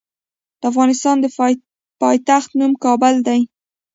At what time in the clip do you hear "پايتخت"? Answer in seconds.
2.01-2.49